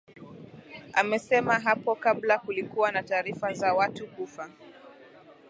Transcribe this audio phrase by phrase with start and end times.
[0.93, 4.49] amesema hapo kabla kulikuwa na taarifa za watu kufa